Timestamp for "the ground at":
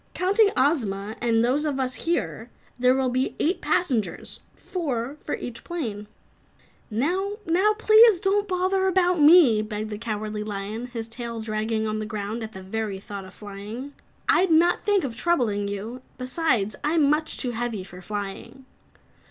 11.99-12.53